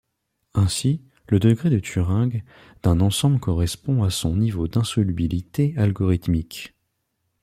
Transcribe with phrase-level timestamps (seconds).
[0.55, 2.41] Ainsi, le degré de Turing
[2.81, 6.73] d'un ensemble correspond à son niveau d'insolubilité algorithmique.